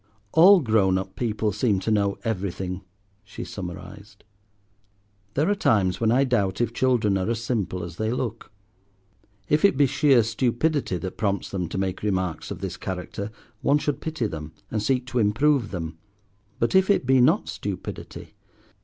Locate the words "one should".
13.61-14.01